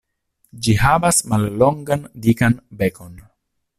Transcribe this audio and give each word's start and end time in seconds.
Ĝi 0.67 0.73
havas 0.83 1.19
mallongan 1.33 2.09
dikan 2.25 2.57
bekon. 2.81 3.15